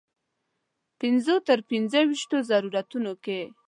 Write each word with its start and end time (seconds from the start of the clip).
پنځو 0.99 1.35
تر 1.47 1.59
پنځه 1.69 1.99
ویشتو 2.09 2.37
ضرورتونو 2.49 3.13
کې. 3.23 3.41